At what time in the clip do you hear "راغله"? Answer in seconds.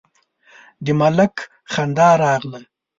2.23-2.59